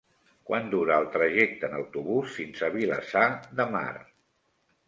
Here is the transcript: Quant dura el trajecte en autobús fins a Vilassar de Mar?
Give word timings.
Quant 0.51 0.69
dura 0.71 0.95
el 1.01 1.05
trajecte 1.15 1.69
en 1.71 1.77
autobús 1.81 2.39
fins 2.39 2.65
a 2.69 2.73
Vilassar 2.79 3.29
de 3.61 3.71
Mar? 3.77 3.89